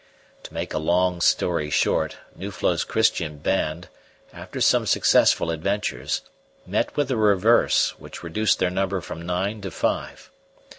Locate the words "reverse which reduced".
7.17-8.57